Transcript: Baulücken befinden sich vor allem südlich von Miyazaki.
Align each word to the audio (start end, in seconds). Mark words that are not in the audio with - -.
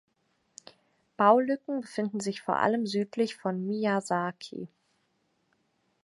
Baulücken 1.15 1.81
befinden 1.81 2.21
sich 2.21 2.41
vor 2.41 2.55
allem 2.55 2.87
südlich 2.87 3.35
von 3.35 3.67
Miyazaki. 3.67 4.67